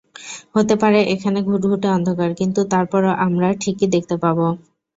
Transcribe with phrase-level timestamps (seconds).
[0.55, 4.37] হতে পারে এখানে ঘুটঘুটে অন্ধকার, কিন্তু তারপরও আমরা ঠিকই দেখতে পাব।